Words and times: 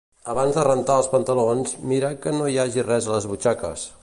Abans 0.31 0.55
de 0.55 0.63
rentar 0.67 0.95
els 1.01 1.11
pantalons 1.11 1.77
mirar 1.93 2.13
que 2.25 2.37
no 2.39 2.51
hi 2.55 2.61
hagi 2.65 2.89
res 2.91 3.11
a 3.13 3.17
les 3.19 3.31
butxaques 3.35 3.91